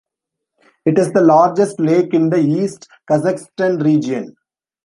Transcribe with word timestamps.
It 0.83 0.97
is 0.97 1.13
the 1.13 1.21
largest 1.21 1.79
lake 1.79 2.15
in 2.15 2.31
the 2.31 2.39
East 2.39 2.87
Kazakhstan 3.07 3.83
Region. 3.83 4.35